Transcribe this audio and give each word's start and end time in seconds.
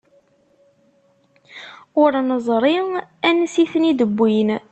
Ur 2.01 2.11
neẓri 2.29 2.75
ansi 3.29 3.59
i 3.61 3.65
ten-id-wwin. 3.71 4.49